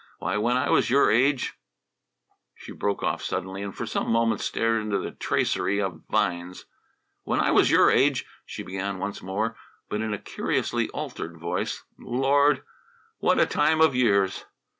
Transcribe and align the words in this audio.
"Why, 0.17 0.35
when 0.37 0.57
I 0.57 0.71
was 0.71 0.89
your 0.89 1.11
age" 1.11 1.53
She 2.55 2.71
broke 2.71 3.03
off 3.03 3.21
suddenly, 3.21 3.61
and 3.61 3.75
for 3.77 3.85
some 3.85 4.09
moments 4.09 4.45
stared 4.45 4.81
into 4.81 4.97
the 4.97 5.11
tracery 5.11 5.79
of 5.79 6.01
vines. 6.09 6.65
"When 7.21 7.39
I 7.39 7.51
was 7.51 7.69
your 7.69 7.91
age," 7.91 8.25
she 8.43 8.63
began 8.63 8.97
once 8.97 9.21
more, 9.21 9.55
but 9.89 10.01
in 10.01 10.11
a 10.11 10.17
curiously 10.17 10.89
altered 10.89 11.37
voice 11.37 11.83
"Lord! 11.99 12.63
What 13.19 13.39
a 13.39 13.45
time 13.45 13.79
of 13.79 13.93
years!" 13.93 14.45